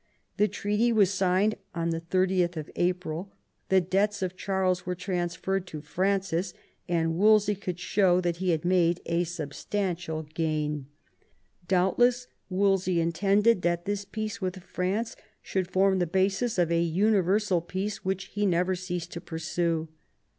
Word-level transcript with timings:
The 0.37 0.47
treaty 0.47 0.91
was 0.91 1.11
signed 1.13 1.53
on 1.75 1.91
30th 1.91 2.71
April. 2.75 3.33
The 3.69 3.79
debts 3.81 4.23
of 4.23 4.35
Charles 4.35 4.83
were 4.83 4.95
transferred 4.95 5.67
to 5.67 5.81
Francis, 5.83 6.55
and 6.89 7.17
Wolsey 7.19 7.53
could 7.53 7.79
show 7.79 8.19
that 8.19 8.37
he 8.37 8.49
had 8.49 8.65
made 8.65 8.99
a 9.05 9.25
substantial 9.25 10.23
gain. 10.23 10.87
Doubtless 11.67 12.25
Wolsey 12.49 12.99
intended 12.99 13.61
that 13.61 13.85
this 13.85 14.03
peace 14.03 14.41
with 14.41 14.63
France 14.63 15.15
should 15.43 15.69
form 15.69 15.99
the 15.99 16.07
basis 16.07 16.57
of 16.57 16.71
a 16.71 16.81
universal 16.81 17.61
peace, 17.61 18.03
which 18.03 18.23
he 18.33 18.47
never 18.47 18.73
ceased 18.75 19.11
to 19.11 19.21
pursue. 19.21 19.87